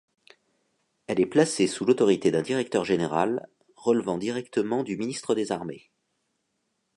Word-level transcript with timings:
Elle 1.05 1.19
est 1.19 1.27
placée 1.27 1.67
sous 1.67 1.85
l'autorité 1.85 2.31
d'un 2.31 2.41
directeur 2.41 2.83
général 2.85 3.47
relevant 3.75 4.17
directement 4.17 4.81
du 4.81 4.97
ministre 4.97 5.35
des 5.35 5.51
Armées. 5.51 5.91